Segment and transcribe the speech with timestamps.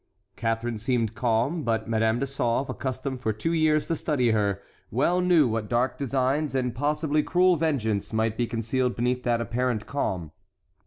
[0.35, 5.21] Catharine seemed calm; but Madame de Sauve, accustomed for two years to study her, well
[5.21, 10.31] knew what dark designs, and possibly cruel vengeance, might be concealed beneath that apparent calm.